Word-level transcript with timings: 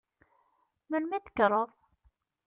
Melmi 0.89 1.13
i 1.17 1.19
d-tekkreḍ? 1.19 1.69